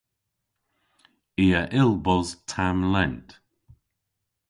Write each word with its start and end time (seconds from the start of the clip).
I 1.43 1.45
a 1.59 1.61
yll 1.79 1.93
bos 2.05 2.29
tamm 2.51 2.79
lent. 2.93 3.27